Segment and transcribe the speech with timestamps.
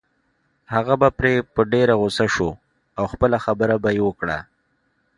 [0.73, 2.49] هغه به پرې په ډېره غصه شو
[2.97, 4.37] او خپله خبره به يې وکړه.